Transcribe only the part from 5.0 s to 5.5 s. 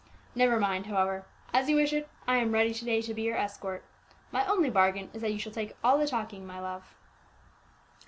is that you